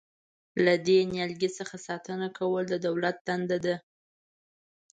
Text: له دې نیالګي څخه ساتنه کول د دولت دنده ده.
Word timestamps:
له 0.65 0.73
دې 0.87 0.99
نیالګي 1.11 1.49
څخه 1.57 1.75
ساتنه 1.87 2.27
کول 2.37 2.63
د 2.69 2.73
دولت 2.87 3.17
دنده 3.27 3.57
ده. 3.65 3.75